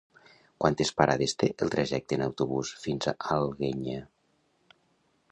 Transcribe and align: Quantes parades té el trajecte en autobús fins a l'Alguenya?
Quantes 0.63 0.91
parades 1.01 1.35
té 1.41 1.49
el 1.65 1.69
trajecte 1.75 2.17
en 2.19 2.23
autobús 2.27 2.71
fins 2.85 3.09
a 3.11 3.37
l'Alguenya? 3.41 4.01